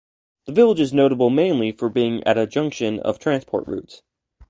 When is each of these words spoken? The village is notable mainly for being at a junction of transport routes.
The 0.47 0.51
village 0.51 0.79
is 0.79 0.93
notable 0.93 1.29
mainly 1.29 1.71
for 1.71 1.87
being 1.87 2.23
at 2.23 2.35
a 2.35 2.47
junction 2.47 2.99
of 3.01 3.19
transport 3.19 3.67
routes. 3.67 4.01